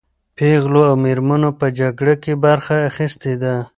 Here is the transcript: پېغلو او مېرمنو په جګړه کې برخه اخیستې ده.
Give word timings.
پېغلو 0.35 0.81
او 0.89 0.95
مېرمنو 1.05 1.49
په 1.59 1.67
جګړه 1.79 2.15
کې 2.23 2.33
برخه 2.45 2.75
اخیستې 2.89 3.33
ده. 3.41 3.55